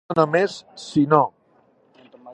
[0.11, 0.55] No només...
[0.85, 1.19] sinó.